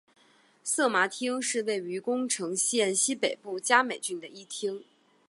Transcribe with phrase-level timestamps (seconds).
[0.63, 4.83] 色麻町是位于宫城县西北部加美郡的一町。